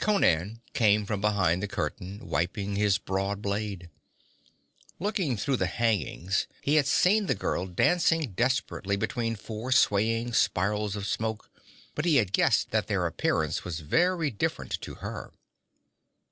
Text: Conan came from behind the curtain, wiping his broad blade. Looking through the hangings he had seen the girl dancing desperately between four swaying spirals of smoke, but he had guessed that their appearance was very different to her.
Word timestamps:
Conan 0.00 0.62
came 0.74 1.06
from 1.06 1.20
behind 1.20 1.62
the 1.62 1.68
curtain, 1.68 2.18
wiping 2.28 2.74
his 2.74 2.98
broad 2.98 3.40
blade. 3.40 3.88
Looking 4.98 5.36
through 5.36 5.58
the 5.58 5.68
hangings 5.68 6.48
he 6.60 6.74
had 6.74 6.88
seen 6.88 7.26
the 7.26 7.36
girl 7.36 7.66
dancing 7.68 8.32
desperately 8.32 8.96
between 8.96 9.36
four 9.36 9.70
swaying 9.70 10.32
spirals 10.32 10.96
of 10.96 11.06
smoke, 11.06 11.52
but 11.94 12.04
he 12.04 12.16
had 12.16 12.32
guessed 12.32 12.72
that 12.72 12.88
their 12.88 13.06
appearance 13.06 13.62
was 13.62 13.78
very 13.78 14.32
different 14.32 14.80
to 14.80 14.96
her. 14.96 15.30